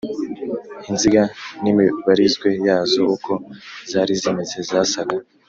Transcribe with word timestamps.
Inziga 0.89 1.23
n 1.61 1.63
imibarizwe 1.71 2.49
yazo 2.67 3.01
uko 3.15 3.31
zari 3.91 4.13
zimeze 4.21 4.57
zasaga 4.69 5.15